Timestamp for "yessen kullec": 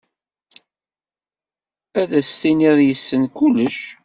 2.87-3.79